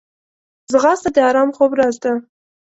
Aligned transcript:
ځغاسته 0.71 1.09
د 1.15 1.17
ارام 1.29 1.49
خوب 1.55 1.71
راز 1.79 1.95
ده 2.03 2.13